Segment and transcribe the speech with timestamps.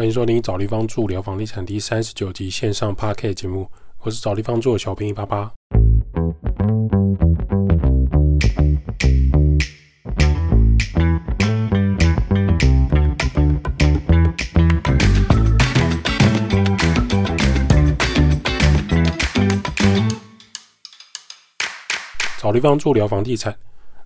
[0.00, 5.52] 欢迎收听找地方住聊房地产第三十九集线上 p a r k 节目，我是找地方住的小平一八八。
[22.38, 23.54] 找地方住聊房地产。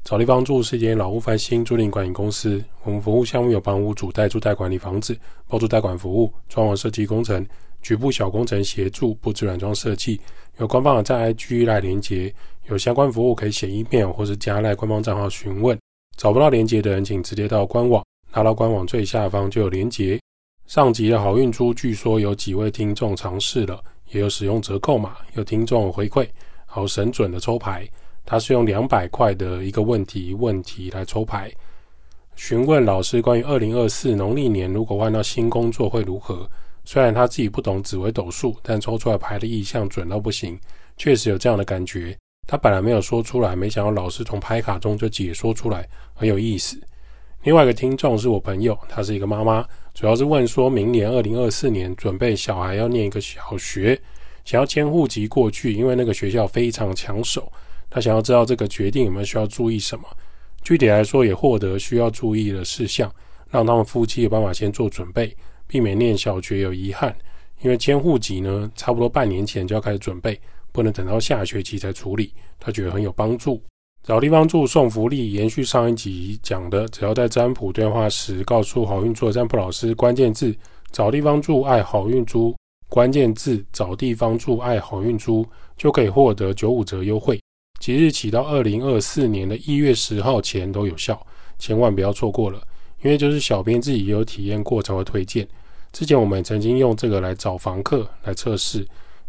[0.05, 2.63] 找地方住是一间老屋翻新租赁管理公司。
[2.83, 7.45] 我们服务项目有帮屋主代租代管理房子、包租代管服务、装潢设计工程、
[7.81, 10.21] 局部小工程协助、布置软装设计。
[10.59, 12.33] 有官方的在 IG 来连接，
[12.69, 15.79] 有相关服务可以写 email 或是加赖官方账号询问。
[16.19, 20.21] 找不到连接的人，请直接到官网，拿到官网最下方就有连接。
[20.67, 26.29] 上集的好运珠，据说有几位听众尝试了，也有使用折扣码，有听众回馈，
[26.67, 27.89] 好神准的抽牌。
[28.25, 31.53] 他是用两百块的一个问题问题来抽牌，
[32.37, 36.49] 询问老师关于二零二四农历年如果换到新工作会如何。
[36.87, 40.59] 虽然他自己不懂紫微斗数，但抽出来牌的意象准到不行，
[40.99, 42.15] 确实有这样的感觉。
[42.47, 46.79] 他本来没有说出来，没想到老师从牌卡中就解说出来，很有意思。
[47.45, 53.99] 另外一个听众是我朋友，她是一个妈妈，主要是问说明年二零二四年准备小孩要念一个小学，
[54.45, 57.51] 想要迁户籍过去，因为那个学校非常抢手。
[57.95, 60.05] 他想要知道这个决定有没有需要注意什么，
[60.65, 63.09] 具体来说也获得需要注意的事项，
[63.49, 65.33] 让他们夫妻有办法先做准备，
[65.69, 67.17] 避免念小学有遗憾。
[67.63, 70.37] 因为迁户籍呢，差不多半年前就要开始准备，
[70.73, 72.33] 不能等到下学期才处理。
[72.59, 73.63] 他觉得很有帮助。
[74.03, 80.53] 找地方住送福利，延续上一集讲的，只要在占卜对话时告诉好运座占卜老师关键字
[80.91, 82.53] “找地方住爱好运珠”，
[82.91, 85.47] 关键字“找地方住爱好运珠”
[85.79, 87.41] 就可以获得九五折优惠。
[87.85, 91.21] 即日起到二零二四年的一月十号前都有效，
[91.59, 92.59] 千万不要错过了。
[93.03, 95.47] 因为就是小编自己也有体验过才会推荐。
[95.93, 98.79] 之前我们曾经用这个来找房客来测试，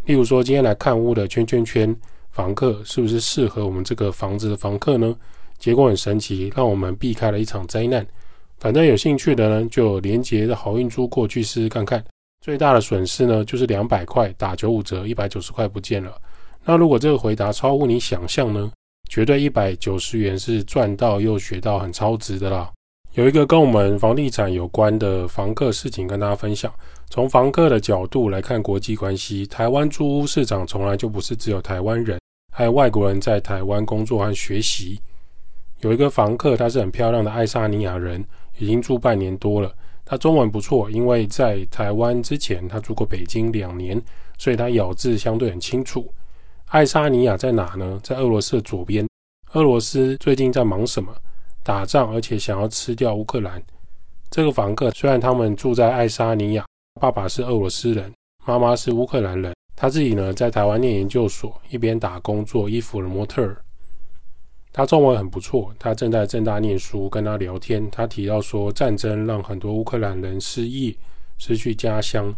[0.06, 1.94] 例如说今天来看屋的圈圈圈
[2.32, 5.14] 房客是不是适合我们这个房子的房客呢？
[5.60, 8.08] 结果很神奇，让我们避开了一场灾难。
[8.58, 12.02] 反正有兴趣的呢，就连接的好运珠过去试试看看。
[12.40, 16.18] 最大的损失呢，就是两百块打九五折，一百九十块不见了。
[16.68, 18.72] 那如果这个回答超乎你想象呢？
[19.08, 22.72] 绝对一百九十元是赚到又学到很超值的啦。
[23.14, 26.74] 有一个跟我们房地产有关的房客事情跟大家分享。
[27.08, 32.20] 从房客的角度来看国际关系，台湾租屋市场从来就不是只有台湾人，
[32.52, 35.00] 还有外国人在台湾工作和学习。
[35.82, 38.26] 有一个房客，他是很漂亮的爱沙尼亚人，
[38.58, 39.72] 已经住半年多了。
[40.04, 44.02] 他中文不错，因为在台湾之前他住过北京两年，
[44.40, 46.12] 所以他咬字相对很清楚。
[46.70, 48.00] 爱沙尼亚在哪呢？
[48.04, 49.08] 在俄罗斯的左边。
[49.54, 51.16] 俄罗斯最近在忙什么？
[51.64, 53.62] 打仗，而且想要吃掉乌克兰。
[54.32, 56.66] 这个房客虽然他们住在爱沙尼亚，
[57.00, 58.12] 爸爸是俄罗斯人，
[58.46, 59.54] 妈妈是乌克兰人。
[59.76, 63.56] 他自己呢在台湾念研究所，一边打工做衣服的模特。
[64.74, 67.08] 他中文很不错，他正在正大念书。
[67.10, 70.98] 跟他聊天，他提到说，战争让很多乌克兰人失忆，
[71.38, 72.36] 失去家乡。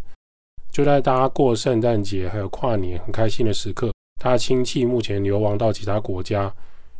[0.69, 3.91] 就在大家过圣诞节还有跨年很开心的时刻。
[4.19, 6.53] 他亲戚目前流亡到其他国家，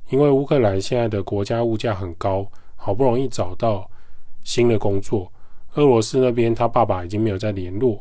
[0.10, 2.46] 因为乌克兰现在的国家物价很高，
[2.76, 3.90] 好不容易找到
[4.44, 5.32] 新的工作。
[5.74, 8.00] 俄罗斯那边他爸爸已经没有再联络，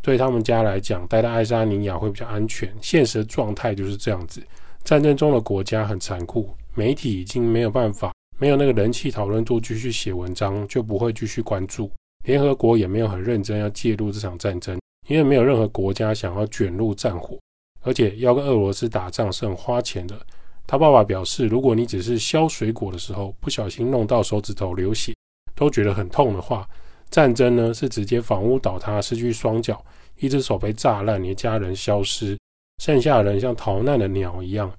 [0.00, 2.72] 对他们家来讲，待在爱沙尼亚会比较安全。
[2.80, 4.42] 现实的状态就是这样子，
[4.82, 11.90] 战争中的国家很残酷，媒体已经没有办法，没有那个人气讨论度继续写文章，就不会继续关注。
[12.24, 17.38] 联合国也没有很认真要介入这场战争，因为没有任何国家想要卷入战火。
[17.82, 20.18] 而且要跟俄罗斯打仗是很花钱的。
[20.66, 25.12] 他爸爸表示，如果你只是削水果的时候不小心弄到手指头流血，
[25.54, 26.66] 都觉得很痛的话，
[27.10, 29.84] 战争呢是直接房屋倒塌，失去双脚，
[30.18, 32.38] 一只手被炸烂，你的家人消失，
[32.82, 34.72] 剩下的人像逃难的鸟一样。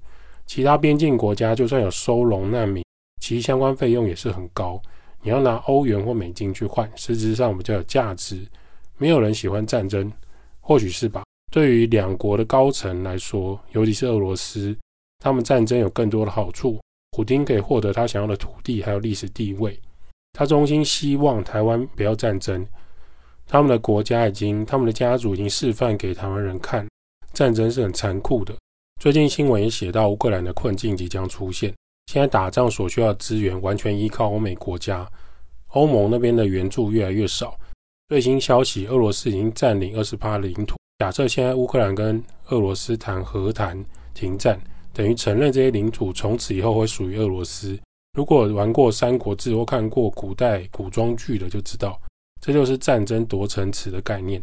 [0.46, 2.84] 其他边境国家就算有收容难民，
[3.22, 4.82] 其相关费用也是很高，
[5.22, 8.40] 你要拿欧元或美金去换，实质上比较有价值。
[8.98, 10.12] 没有人喜欢战争，
[10.60, 11.24] 或许是吧。
[11.54, 14.76] 对于两国的高层来说，尤其是俄罗斯，
[15.20, 16.80] 他们战争有更多的好处。
[17.12, 19.80] 普京可以获得他想要的土地，还有历史地位。
[20.32, 22.66] 他衷心希望台湾不要战争。
[23.46, 26.88] 他们的国家已经，他们的家族已经示范给台湾人看，
[27.34, 28.56] 战争是很残酷的。
[29.00, 31.72] 最近新闻也写到，乌克兰的困境即将出现。
[32.08, 35.08] 现在打仗所需要的资源完全依靠欧美国家，
[35.68, 37.56] 欧盟那边的援助越来越少。
[38.10, 40.76] 最新消息，俄罗斯已经占领二十八领土。
[41.00, 44.60] 假设现在乌克兰跟俄罗斯谈和谈停战，
[44.94, 47.78] 等于承认这些领土从此以后会属于俄罗斯。
[48.18, 52.00] 如果玩过《三国志》或看过古代古装剧的，就知道
[52.40, 54.42] 这就是战争夺城池的概念。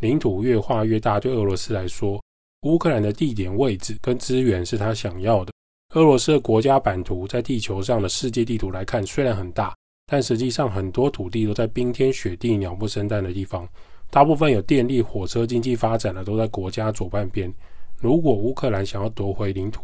[0.00, 2.20] 领土越画越大，对俄罗斯来说，
[2.62, 5.52] 乌克兰的地点位置跟资源是他想要的。
[5.94, 9.72] 俄罗斯的国家版图在地球上的世界地图来看，虽然很大，
[10.06, 13.68] 但实际上很多土地都在冰天雪地、鸟不生蛋的地方。
[14.12, 17.50] 大部分有电力、火车经济发展的都在国家左半边。
[17.96, 19.82] 如果乌克兰想要夺回领土，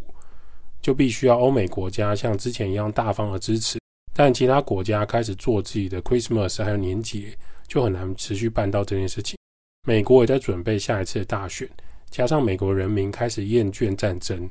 [0.83, 3.79] 就必须要欧美国家像之前一样大方的支持。
[4.13, 7.35] 但其他国家开始做自己的 Christmas 还有年节，
[7.67, 9.39] 就很难持续办到这件事情。
[9.87, 11.67] 美国也在准备下一次大选，
[12.11, 14.47] 加上美国人民开始厌倦战争，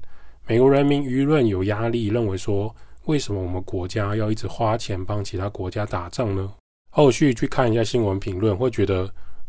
[0.47, 2.75] 美国人民舆论有压力，认为说，
[3.05, 6.51] 为什么我们国家要一直花钱帮其他国家打仗呢？
[6.89, 9.07] 后续去看一下新闻评论，会觉得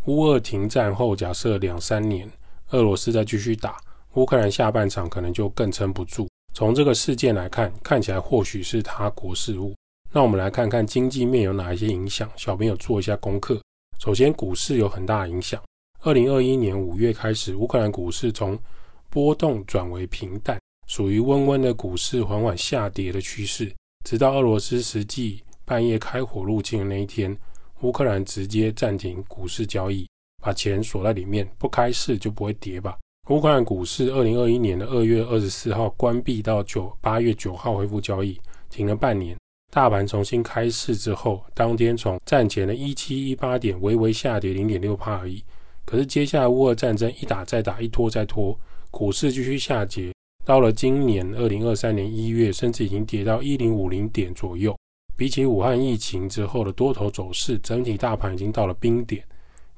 [0.08, 2.26] 乌俄停战后，假设两三年，
[2.70, 3.76] 俄罗斯再继续打，
[4.14, 6.26] 乌克兰下半场可能就更撑不住。
[6.54, 9.74] 从这个事件来看，看起来或许是他国事务。
[10.10, 13.60] 那我们来看看经济面有哪一些影响，小朋友做一下功课。
[14.02, 15.62] 首先，股市有很大影响。
[16.00, 18.58] 二零二一年五月开始，乌克兰股市从
[19.10, 23.70] 波动转为平淡，属于温温的股市缓缓下跌的趋势。
[24.06, 27.36] 直到俄罗斯实际半夜开火入侵的那一天，
[27.82, 30.08] 乌克兰直接暂停股市交易，
[30.42, 32.96] 把钱锁在里面，不开市就不会跌吧。
[33.30, 39.36] 乌克兰股市二零二一年的二月二十四号关闭到九八月九号恢复交易，停了半年。
[39.70, 45.44] 大盘重新开市之后，当天从战前的一七一八点微微下跌零点六帕而已。
[45.84, 48.58] 可是接下来乌俄战争一打再打，一拖再拖，
[48.90, 50.12] 股市继续下跌。
[50.44, 54.74] 到了今年二零二三年一月，甚至已经跌到一零五零点左右。
[55.18, 59.20] 比起武汉疫情之后的多头走势，整体大盘已经到了冰点。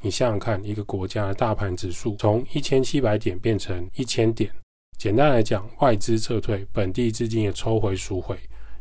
[0.02, 4.52] 你想想看，一个国家的大盘指数从一千七百点变成一千点，
[4.98, 8.38] 简单来讲，外资撤退，本地资金也抽回赎回，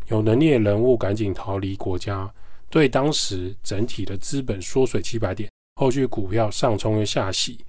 [0.09, 2.29] 有能力的人物赶紧逃离国家，
[2.69, 5.49] 对当时整体的资本缩水七百点。
[5.79, 7.63] 后续股票上冲又下洗，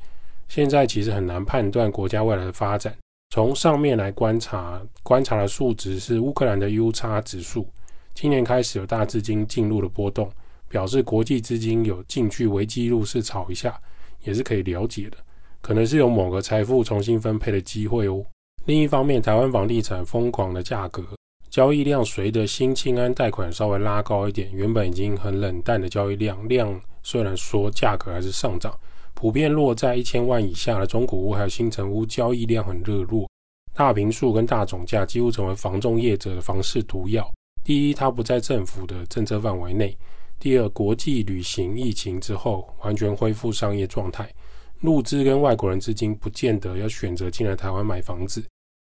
[0.48, 2.92] 现在其实很难判断国家未来的发展。
[3.32, 7.68] 从上面来观察，观察的数值是乌克兰的 U 差指数，
[8.14, 10.30] 今年开始有大资金进入了波动，
[10.68, 13.80] 表示国际资金有进去危机入市炒一下，
[14.22, 15.16] 也是可以了解的，
[15.60, 18.22] 可能是有某个财富重新分配的机会哦。
[18.66, 21.02] 另一方面，台湾房地产疯狂的价格，
[21.48, 26.78] 交易量随着新清安贷款稍微拉高一点，原本已经很冷淡的交易量量。
[27.02, 28.78] 虽然说价格还是上涨，
[29.14, 33.26] 普遍落在一千万以下的中古屋还有新城屋交易量很热络，
[33.74, 37.26] 大平数跟大总价几乎成为房仲业者的房市毒药。
[37.62, 39.96] 第一，它不在政府的政策范围内；
[40.38, 44.32] 第二，国际旅行疫情之后完全恢复商业状态，
[44.80, 48.40] 入资跟外国人资金不见得要选择进来台湾买房子；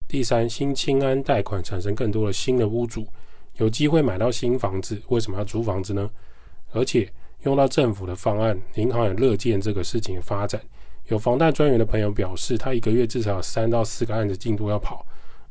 [0.08, 3.06] 第三，新清安贷款产生更多的新的屋主，
[3.58, 6.10] 有机会买到新房子，为什么要租房子呢？
[6.72, 7.10] 而且。
[7.44, 10.58] 用到政府的方案，银行也乐见这个事情发展。
[11.08, 15.06] 有房贷专员的朋友表示，他一个月至少有三到四个案子进度要跑，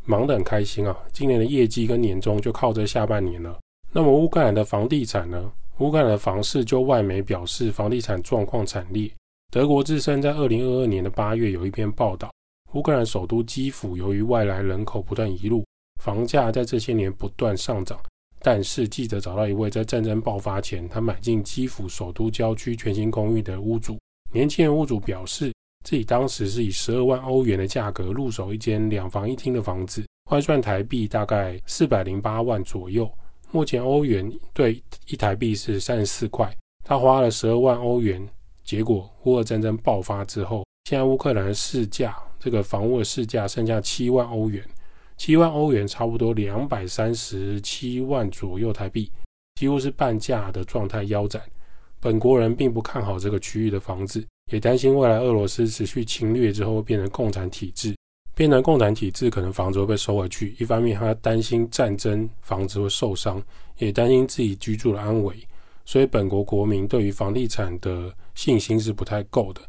[0.06, 0.98] 忙得很开心啊！
[1.12, 3.58] 今年的业绩跟年终就靠这下半年了。
[3.92, 5.52] 那么乌克兰的房地产呢？
[5.80, 9.10] 乌克兰的房市就外媒表示，房地产状况惨烈。
[9.52, 12.32] 德国之声在二零二二年的八月有一篇报道，
[12.74, 15.64] 乌克兰首都基辅由于外来人口不断移入，
[16.02, 18.00] 房价在这些年不断上涨。
[18.42, 23.98] 但是记者找到一位在战争爆发前，他买进基辅首都郊区全新公寓的屋主。
[24.34, 25.53] 年轻人屋主表示，
[25.84, 33.10] 自己当时是以十二万欧元的价格入手一间两房一厅的房子，换算台币大概四百零八万左右。
[33.52, 36.52] 目前欧元对一台币是三十四块，
[36.84, 38.28] 他花了十二万欧元。
[38.64, 44.64] 结果乌俄战争爆发之后，现在乌克兰市价，这个房屋的市价剩下七万欧元。
[45.18, 49.12] 七万欧元差不多两百三十七万左右台币，
[49.56, 51.42] 几乎是半价的状态腰斩。
[52.00, 57.96] 本国人并不看好这个区域的房子，也担心未来俄罗斯持续侵略之后会变成共产体制。
[58.36, 60.56] 变成共产体制，可能房子会被收回去。
[60.60, 63.40] 一方面他担心战争房子会受伤，
[63.78, 65.36] 也担心自己居住的安危。
[65.86, 69.62] 所以本国国民对于房地产的信心是不太够的。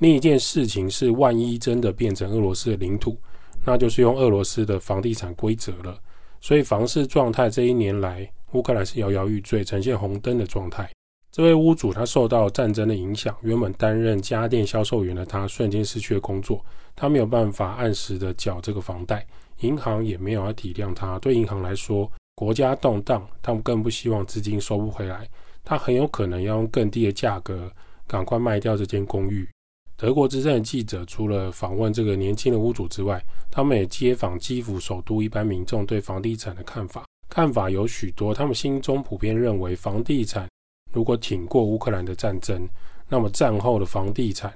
[0.00, 3.16] 另一件事情是，万一真的变成俄罗斯的领土。
[3.64, 5.96] 那就是用俄罗斯的房地产规则了，
[6.40, 10.90] 所以房市状态这一年来，乌克兰是摇摇欲坠，呈现红灯的状态。
[11.30, 16.64] 这位屋主他受到战争的影响，原本担任家电销售员的他瞬间失去了工作，
[16.96, 19.24] 他没有办法按时的缴这个房贷，
[19.60, 21.18] 银行也没有要体谅他。
[21.18, 25.28] 对银行来说，国家动荡，他们更不希望资金收不回来，
[25.62, 27.70] 他很有可能要用更低的价格
[28.06, 29.48] 赶快卖掉这间公寓。
[29.96, 37.04] 德国之声的记者除了访问这个年轻的屋主之外，他们也接访基辅首都一般民众对房地产的看法。
[37.28, 40.48] 看法有许多，他们心中普遍认为房地产
[40.90, 42.68] 如果挺过乌克兰的战争，
[43.08, 44.52] 那么战后的房地产、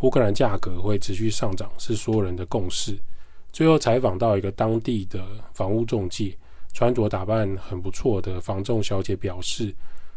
[0.00, 2.98] 乌克兰价格会持续上涨，是所有人的共识。
[3.52, 6.36] 最后采访到一个当地的房屋中介，
[6.72, 9.74] 穿着打扮很不错的房仲小姐表示，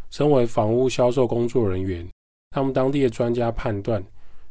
[0.10, 2.08] 身为房屋销售工作人员，
[2.52, 4.02] 他们当地的专家判断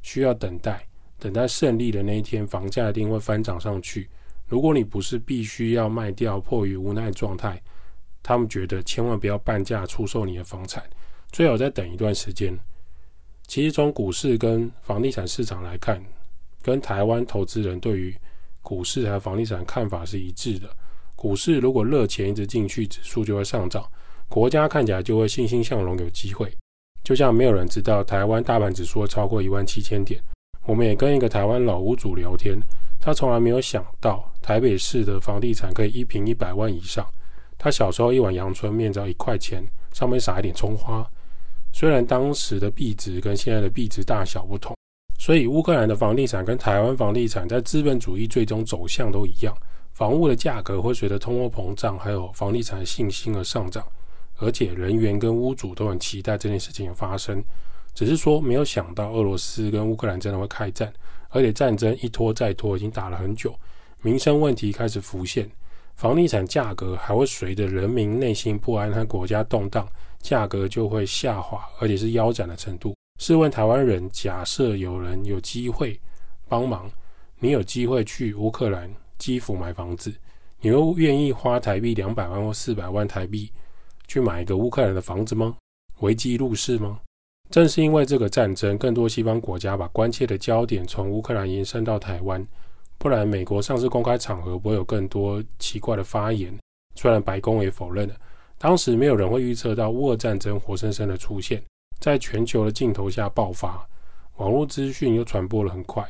[0.02, 0.86] 需要等待，
[1.18, 4.10] 等待胜利的那一天，房价一定会翻涨上去。
[4.46, 7.58] 如果你不是必须要卖掉，迫于无奈状态，
[8.22, 10.84] 他们觉得千万不要半价出售你的房产，
[11.34, 12.56] 最好再等一段时间。
[13.48, 16.00] 其实从股市跟房地产市场来看，
[16.62, 18.14] 跟台湾投资人对于
[18.62, 20.68] 股市还有房地产看法是一致的。
[21.16, 23.84] 股市如果热钱一直进去，指数就会上涨，
[24.28, 26.56] 国家看起来就会欣欣向荣，有机会。
[27.02, 30.22] 就像没有人知道台湾大盘指数超过一万七千点，
[30.64, 32.56] 我们也跟一个台湾老屋主聊天，
[33.00, 37.04] 他从来没有想到台北市的房地产可以一平一百万以上。
[37.58, 41.04] 他小时候一碗阳春面只要一块钱，上面撒一点葱花。
[41.74, 44.76] 虽然当时的币值跟现在的币值大小不同，
[45.18, 49.52] 所以乌克兰的房地产跟台湾房地产在资本主义最终走向都一样，
[49.92, 53.84] 房屋的价格会随着通货膨胀还有房地产的信心而上涨，
[54.38, 57.42] 而且人员跟屋主都很期待这件事情的发生，
[57.92, 60.92] 只是说没有想到俄罗斯跟乌克兰真的会开战，
[61.30, 63.52] 而且战争一拖再拖，已经打了很久，
[64.00, 65.50] 民生问题开始浮现，
[65.96, 69.84] 房地产价格还会随着人民内心不安和国家动荡。
[70.24, 72.96] 价格就会下滑，而且是腰斩的程度。
[73.20, 76.00] 试问台湾人，假设有人有机会
[76.48, 76.90] 帮忙，
[77.38, 80.10] 你有机会去乌克兰基辅买房子，
[80.60, 83.52] 你又愿意花台币两百万或四百万台币
[84.08, 85.54] 去买一个乌克兰的房子吗？
[86.00, 86.98] 危机入市吗？
[87.50, 92.44] 正是因为这个战争，更多西方国家把关切的焦点从乌克兰延伸到台湾，
[92.96, 96.58] 不然美国上次公开场合不会有更多奇怪的发言。
[96.94, 98.14] 虽然白宫也否认了。
[98.58, 101.62] 当时没有人会预测到乌俄战争活生生的出现，
[102.00, 103.86] 在全球的镜头下爆发，
[104.36, 106.06] 网络资讯又传播了很快。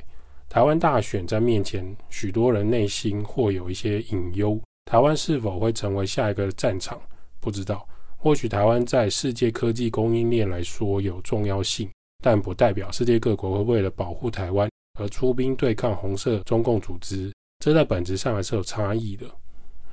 [0.48, 7.00] 台湾大选在面前，许多人内心或有一些隐忧：台湾是否会成为下一个战场？
[7.40, 7.86] 不知道。
[8.16, 11.90] 或许台湾在世界科技供应链来说有重要性，
[12.22, 17.32] 但不代表世界各国会为了保护台湾而出兵对抗红色中共组织。
[17.62, 19.26] 这在本质上还是有差异的。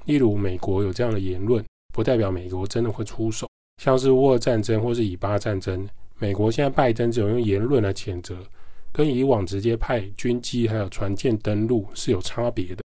[0.05, 1.63] 例如，美国有这样的言论。
[1.91, 3.48] 不代表美国真的会出手，
[3.81, 8.38] 像是乌俄战争或是以巴战争，美国现在拜登只有用言论来谴责，
[8.91, 12.81] 跟以往直接派军机还有船舰登陆是有差别的。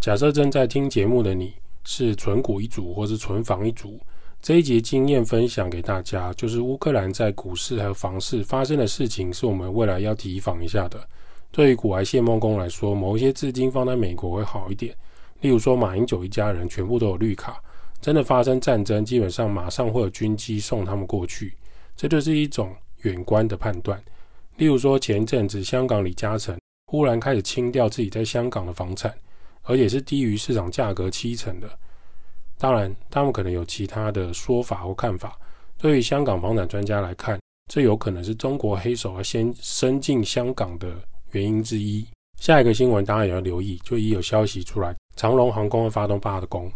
[0.00, 3.98] 假设正在听节目的你是纯股一族或是纯房一族，
[4.40, 11.00] 这一节经验分享给大家，就是乌克兰在股市还有房市发生的事情，是我们未来要提防一下的。
[11.50, 14.94] 对于古埃谢梦工来说，某一些资金放在美国会好一点，
[15.40, 17.60] 例如说马英九一家人全部都有绿卡。
[18.06, 21.56] 真的发生战争，基本上马上会有军机送他们过去，
[21.96, 24.00] 这就是一种远观的判断。
[24.58, 29.12] 例如说，前一阵子香港李嘉诚忽然开始清掉自己在香港的房产，
[29.64, 31.68] 而且是低于市场价格七成的。
[32.56, 35.36] 当然，他们可能有其他的说法或看法。
[35.76, 37.36] 对于香港房产专家来看，
[37.68, 40.94] 这有可能是中国黑手要先伸进香港的
[41.32, 42.06] 原因之一。
[42.40, 46.70] 下一个新闻当然也要留意，就已有消息出来，长龙航空会发动罢工。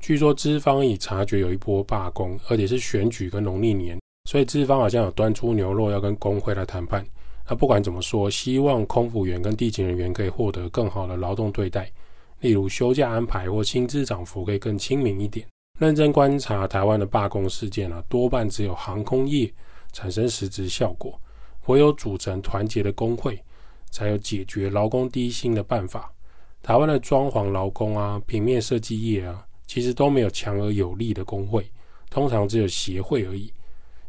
[0.00, 3.98] 据说资方已察觉有一波罢工，而且是选举跟农历年，
[4.28, 7.04] 所以资方好像有端出牛肉要跟工会来谈判。
[7.48, 11.90] 那不管怎么说，希望空服员跟地勤人员可以获得更好的劳动对待，
[12.40, 15.46] 例如休假安排或薪资涨幅可以更亲民一点。
[15.78, 19.52] 认真观察台湾的罢工事件啊，多半只有航空业
[19.92, 21.18] 产生实质效果，
[21.66, 23.42] 唯有组成团结的工会，
[23.90, 26.12] 才有解决劳工低薪的办法。
[26.62, 29.44] 台湾的装潢劳工啊，平面设计业啊。
[29.66, 31.66] 其实都没有强而有力的工会，
[32.10, 33.52] 通常只有协会而已。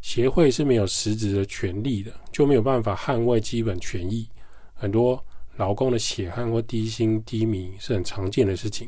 [0.01, 4.27] 协会是没有实质的权利的，就没有办法捍卫基本权益。
[4.73, 5.23] 很多
[5.55, 8.87] 劳工的血汗或低薪低迷是很常见的事情。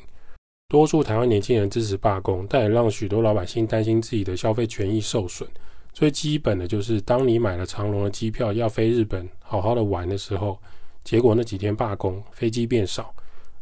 [0.67, 5.49] 多数台湾年轻人支持罢工，但也让许多老百姓担心自己的消费权益受损。
[5.93, 10.59] 最基本的就是，当你买了长龙的机票要飞日本好好的玩的时候，
[11.03, 13.15] 结果那几天罢工，飞机变少，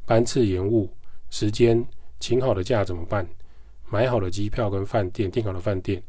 [0.05, 0.89] 班次延误，
[1.29, 1.85] 时间。
[2.19, 3.27] 请好的假怎么办？
[3.89, 6.01] 买好的机票跟饭店，订好的饭店，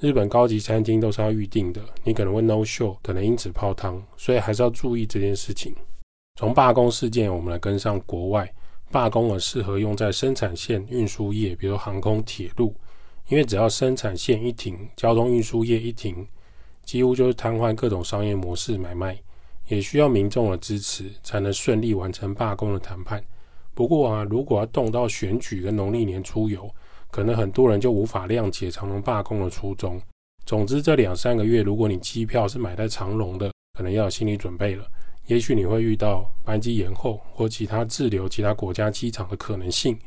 [0.00, 5.74] 日本高级餐厅都是要预定的，你可能会 no show，可能因此泡汤，所以还是要注意这件事情。
[6.38, 8.52] 从罢工事件，我们来跟上国外
[8.90, 12.74] 罢工，而适合用在生产线运输业，比如航空、铁路，
[13.28, 16.26] 因为只要生产线一停，交通运输业一停，
[16.82, 19.16] 几乎就是瘫痪各种商业模式买卖，
[19.68, 23.22] 也需要民众的支持，才能顺利完成罢工的谈判。
[23.80, 26.70] 不过啊，如果要动到选举跟农历年出游，
[27.10, 29.98] 可能很多人就无法谅解长隆罢工的初衷。
[30.44, 34.84] 总之，这两三个月，如果你机票是买在长隆的，可能要有心理准备了。
[35.28, 39.98] 也许你会遇到班机延后或其他滞留其他国家机场的可能性，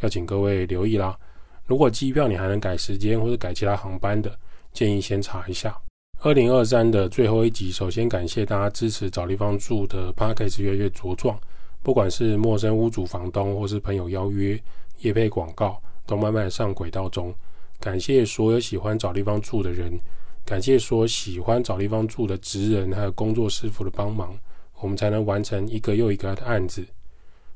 [0.00, 1.18] 要请各位留意啦。
[1.64, 4.38] 如果机票你还能改时间或者改其他航班的，
[4.74, 5.74] 建议先查一下。
[6.20, 11.40] 二零二三的最后一集，首先感谢大家支持找地方住的 p a c k a g e 越来越茁壮，
[11.82, 14.60] 不管是陌生屋主、房东，或是朋友邀约、
[15.00, 17.34] 业配广告，都慢慢上轨道中。
[17.80, 19.98] 感谢所有喜欢找地方住的人，
[20.44, 24.32] 感谢所有喜欢找地方住的职人还有工作师傅的帮忙，
[24.80, 26.86] 我们才能完成一个又一个的案子。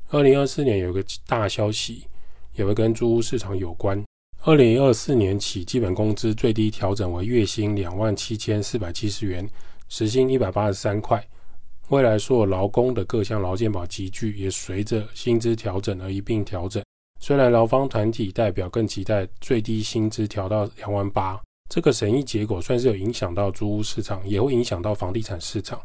[0.09, 2.05] 二零二四年有个大消息，
[2.55, 4.03] 也会跟租屋市场有关。
[4.43, 9.49] 二零二四年起，基本工资最低调整为月薪两万七千四百七十元，
[9.87, 11.25] 时薪一百八十三块。
[11.89, 16.83] 未来所有劳工的各项劳健保集聚也随着薪资调整而一并调整。
[17.21, 25.79] 虽然劳方团体代表更期待最低薪资调到两万八，这个审议结果算是有影响到租屋市场，也会影响到房地产市场。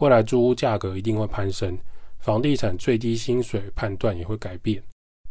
[0.00, 1.78] 未来租屋价格一定会攀升，
[2.18, 4.82] 房地产最低薪水判断也会改变。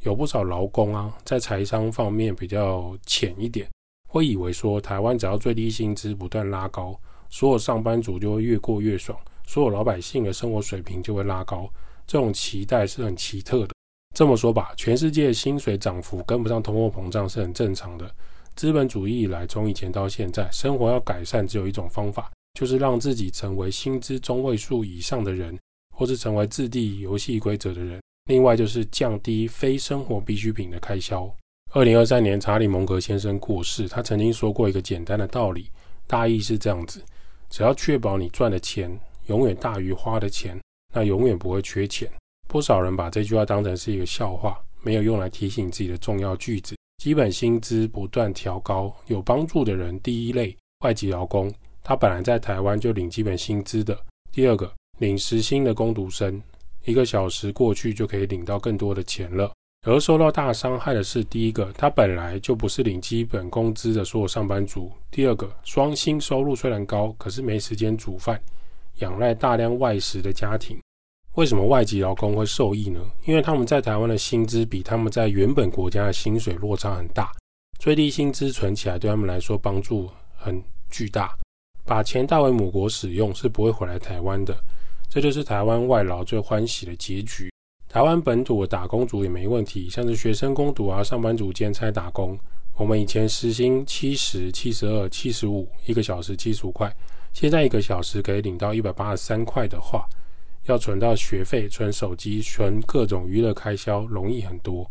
[0.03, 3.70] 有不少劳工啊，在财商方面比较浅一点，
[4.08, 6.98] 会以为说台湾只要最低薪资不断拉高，
[7.30, 11.69] 所有上班族就会越过越爽，所有老百姓的生活水平就会拉高。
[12.05, 13.69] 这种期待是很奇特的。
[14.15, 18.13] 这么说吧，全世界薪水涨幅跟不上通货膨胀是很正常的。
[18.55, 25.57] 资本主义以来，从以前到现在，生活要改善只有一种方法，就是让自己成为薪资中位数以上的人，
[25.95, 28.00] 或是成为制定游戏规则的人。
[28.29, 31.27] 另外就是降低非生活必需品的开销。
[31.71, 35.71] 二零二三年，查理蒙格先生过世，他曾经说过一个简单的道理，
[36.05, 37.01] 大意是这样子：
[37.50, 40.60] 只要确保你赚的钱永远大于花的钱，
[40.94, 42.10] 那永远不会缺钱。
[42.48, 46.75] 不少人把这句话当成是一个笑话，没有用来提醒自己的重要句子。
[47.01, 51.51] 基本薪资不断调高，有帮助的人，第一类外籍劳工，
[51.84, 53.96] 他本来在台湾就领基本薪资的；
[54.32, 56.42] 第二个领时薪的工读生，
[56.86, 59.51] 一个小时过去就可以领到更多的钱了。
[59.86, 68.42] 而受到大伤害的是第一个，他本来就不是领基本工资的所有上班族；第二个双薪收入虽然高，可是没时间煮饭，
[69.00, 70.77] 仰赖大量外食的家庭。
[71.36, 73.00] 为什么外籍劳工会受益呢？
[73.25, 77.32] 因为他们在台湾的薪资比他们在原本国家的薪水落差很大，
[77.79, 81.36] 最低薪资存起来对他们来说帮助很巨大。
[81.86, 84.56] 把钱带回母国使用是不会回来台湾的，
[85.10, 87.51] 这就是台湾外劳最欢喜的结局。
[87.90, 92.38] 台湾本土的打工族也没问题，像是学生工读啊、上班族兼差打工，
[92.77, 96.96] 我们以前时薪七十、七十二、七十五一个小时七十五块，
[97.33, 100.07] 现在一个小时可以领到一百八十三块的话。
[100.65, 104.89] 要存到学费、存手机、存各种娱乐开销，容易很多。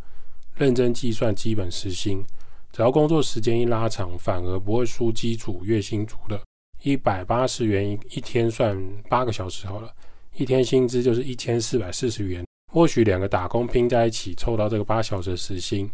[0.55, 2.23] 认真计算基本时薪，
[2.71, 6.39] 只要工作时间一拉长，反而不会输基础月薪族的。
[6.83, 8.79] 一百八十元一一天算
[9.09, 9.91] 八个小时好了，
[10.37, 12.45] 一天薪资就是一千四百四十元。
[12.71, 15.91] 或许两个打工拼在一起，凑到这个八小时时薪，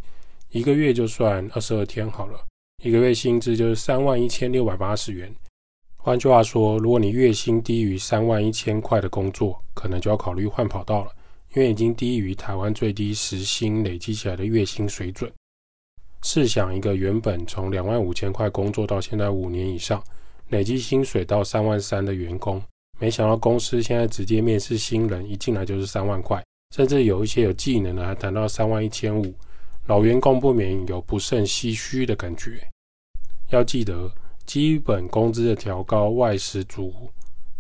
[0.51, 2.45] 一个月就算二十二天好了，
[2.83, 5.33] 一个月薪资就是三万一千六百八十元。
[6.01, 11.13] 换句话说，如果你月薪低于三万一千块的工作，可能就要考虑换跑道了，
[11.55, 15.31] 因为已经低于台湾最低时薪累积起来的月薪水准。
[16.23, 20.03] 试想一个原本从两万五千块工作到现在五年以上，
[20.49, 22.63] 累积薪水到三万三的员工，
[22.99, 26.43] 没想到公司现在直接面试新人，一进来就是三万块，
[26.75, 29.35] 甚至有一些有技能的还谈到三万一千五，
[29.87, 32.67] 老员工不免有不胜唏嘘的感觉。
[33.51, 34.11] 要记得。
[34.49, 36.91] 基本工资的调高，外食族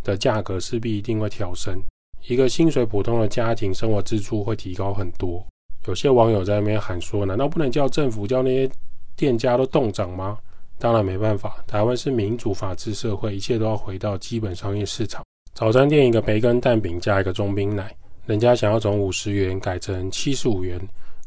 [0.03, 1.79] 的价格势必一定会调升。
[2.27, 5.46] 一个薪水普通的家庭，生活支出会提高很多。
[5.87, 8.70] 有些网友在那边喊说：“难道不能叫政府叫那些
[9.14, 10.38] 店家都冻涨吗？”
[10.81, 15.22] 当然没办法，台湾是民主法治社会，一切都要回到基本商业市场。
[15.53, 20.81] 早餐店一个培根蛋饼加一个中冰奶，人家想要从五十元改成七十五元，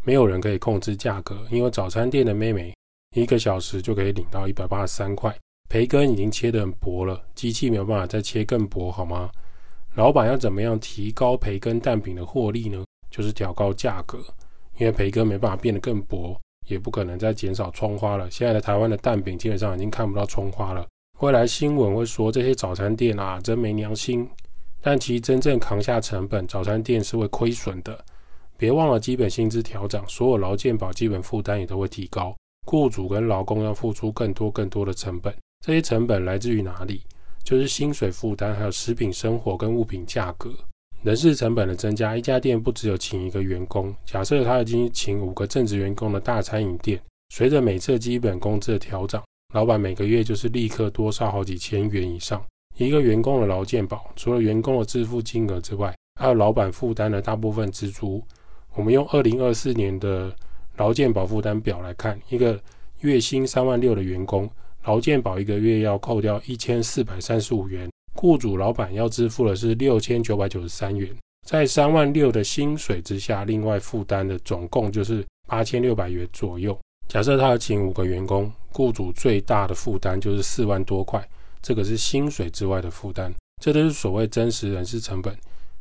[0.03, 2.73] 没有人可以控制价格，因为早餐店的妹妹
[3.15, 5.31] 一个小时就可以领到一百八十三块。
[5.71, 9.31] 培根已经切得很薄了，机器没有办法再切更薄，好吗？
[9.95, 12.83] 老板要怎么样提高培根蛋饼的获利呢？
[13.09, 14.17] 就是调高价格，
[14.77, 18.29] 因为培根没办法变得更薄，也不可能再减少葱花了。
[18.29, 20.85] 现在的台湾的蛋饼基本上已经看不到葱花了。
[21.21, 24.29] 未来新闻会说这些早餐店啊，真没良心。
[24.81, 27.97] 但其实真正扛下成本，早餐店是会亏损的。
[28.57, 35.33] 别忘了基本薪资调整，所有劳健保基本负担也都会提高，雇主跟劳工要付出更多更多的成本。
[35.61, 37.03] 这些成本来自于哪里？
[37.43, 40.51] 就是薪水负担，还有食品生活跟物品价格、
[41.03, 42.17] 人事成本的增加。
[42.17, 49.21] 一家店不只有请一个员工，假设他已经请五个正职员工的大餐饮店，随着每次基本工资的调整，
[49.53, 52.43] 老板每个月就是立刻多烧好几千元以上。
[52.77, 58.23] 一个员工的劳健保，除了员工的支付金额之外，还有老板负担的大部分支出。
[58.73, 60.33] 我们用二零二四年的
[60.77, 62.59] 劳健保负担表来看，一个
[63.01, 64.49] 月薪三万六的员工，
[64.83, 71.09] 劳健保一个月要扣掉一千四百三十五元，雇主老板要支付的是六千九百九十三元。
[71.47, 76.77] 在三万六的薪水之下，另外负担的总共就是八千六百元左右。
[77.07, 81.27] 假设他要请五个员工，雇主最大的负担就是四万多块，
[81.61, 85.35] 这个是薪水之外的负担，这都是所谓真实人事成本，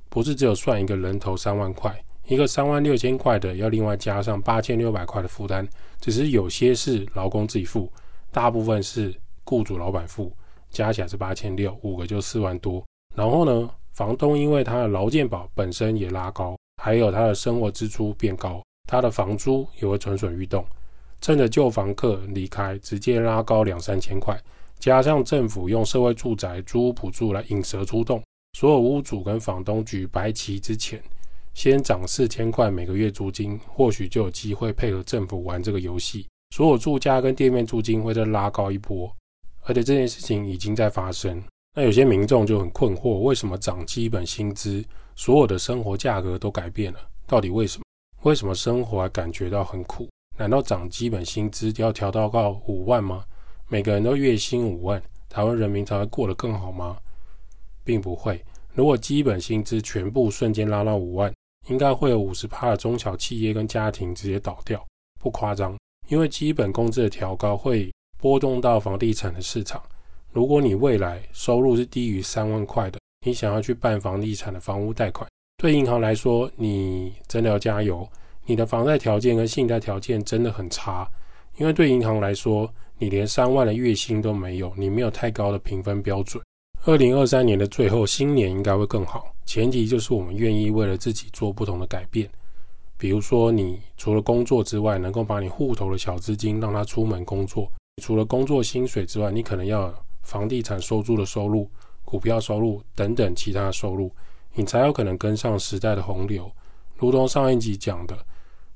[0.08, 1.94] 不是只有算一个人头三万块，
[2.26, 5.66] 一个三万六千块的要另外加上八千六百块的负担，
[6.00, 7.90] 只是有些是劳工自己付，
[8.32, 9.14] 大部分是
[9.44, 10.32] 雇主老板付，
[10.70, 12.84] 加起来是八千六，五个就四万多。
[13.14, 20.64] 然后呢，房东因为他的劳健保本身也拉高，还有他的生活支出变高，他的房租也会蠢蠢欲动。
[21.20, 24.40] 趁着旧房客离开，直接拉高两三千块，
[24.78, 28.22] 加上政府用社会住宅租屋补助来引蛇出洞，
[28.56, 31.02] 所有屋主跟房东举白旗之前，
[31.52, 36.26] 先涨四千块每个月租金，或许就有机会配合政府玩这个游戏。
[36.50, 39.10] 所有住家跟店面租金会再拉高一波，
[39.64, 41.42] 而且这件事情已经在发生。
[41.74, 44.84] 那有些民众就很困惑，为什么涨基本薪资，
[45.14, 46.98] 所有的生活价格都改变了？
[47.26, 47.84] 到底为什么？
[48.22, 50.08] 为什么生活还感觉到很苦？
[50.36, 53.24] 难道涨基本薪资要调到到五万吗？
[53.68, 56.96] 每个人都月薪五万，台湾人民才会过得更好吗？
[57.84, 58.44] 并不会。
[58.74, 61.32] 如果基本薪资全部瞬间拉到五万，
[61.68, 64.84] 应该会有五十趴的中小企业跟家庭直接倒掉，
[65.20, 65.78] 不夸张。
[66.10, 69.80] 因为基本工资的调高会波动到房地产的市场。
[70.32, 78.06] 如果你未来收入是低于三万块的，你想要去办房地产的房屋贷款，对银行来说，你真的要加油。
[78.44, 81.08] 你的房贷条件跟信贷条件真的很差，
[81.58, 82.68] 因为对银行来说，
[82.98, 86.42] 你连三万的月薪都没有，你没有太高的评分标准。
[86.86, 92.28] 二零二三年的最后，新年应该会更好，前提就是我们愿意为了自己做不同的改变。
[93.00, 97.64] 比如说，你除了工作之外，能够把你户头的小资金让他出门工作；
[98.02, 101.66] 除了工作薪水之外，你可能要房地产收租的收入、
[102.04, 104.12] 股票收入等等其他收入，
[104.52, 106.52] 你才有可能跟上时代的洪流。
[106.98, 108.14] 如同上一集讲的，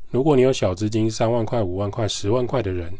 [0.08, 2.98] 如果你有小资金三万块、五万块、十万块的人，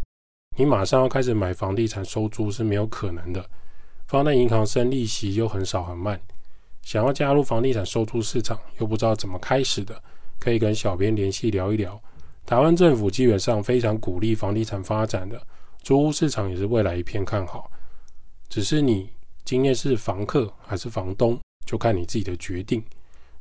[0.59, 3.43] 你马上要开始买房地产收租是没有可能的。
[4.07, 6.21] 放在银行生利息又很少很慢，
[6.83, 9.99] 想要加入房地产收租市场又不知道怎么开始的，
[10.39, 12.01] 可以跟小编联系聊一聊。
[12.47, 15.41] 台湾政府基本上非常鼓励房地产发展的，
[15.83, 17.71] 租屋市场也是未来一片看好。
[18.49, 19.11] 只是你
[19.45, 22.85] 今天是房客还是房东，就看你自己的决定。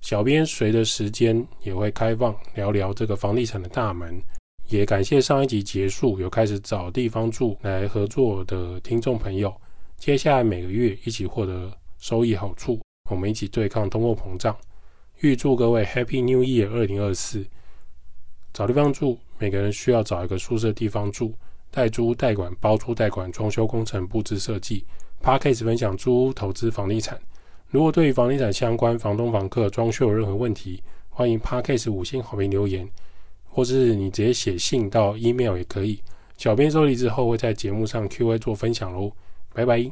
[0.01, 4.21] 小编随着时间也会开放聊聊这个房地产的大门，
[4.69, 9.53] 也感谢上一集结束有开始找地方住来合作的听众朋友。
[9.97, 14.53] 接下来每个月一起获得收益好处，我们一起对抗通货膨胀。
[15.23, 17.45] 预祝各位 Happy New Year 二零二四！
[18.51, 21.31] 找地方住，每个人需要找一个宿舍地方住，
[21.71, 24.83] 代租代管、包租代管、装修工程、布置设计。
[25.23, 27.17] Parkcase 分享租屋投资房地产。
[27.69, 32.85] 如果对于房地产相关、房东、房客、装修有任何问题，欢迎 Parkcase 五星好评留言，
[33.47, 36.01] 或是你直接写信到 email 也可以。
[36.35, 39.13] 小编收集之后会在节目上 Q&A 做分享喽，
[39.53, 39.89] 拜拜。